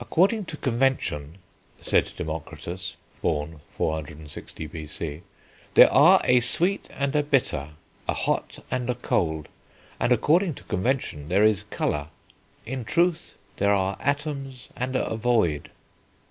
[0.00, 1.36] "According to convention,"
[1.82, 5.20] said Democritus (born 460 B.C.),
[5.74, 7.72] "there are a sweet and a bitter,
[8.08, 9.48] a hot and a cold,
[10.00, 12.08] and according to convention there is colour.
[12.64, 15.68] In truth there are atoms and a void."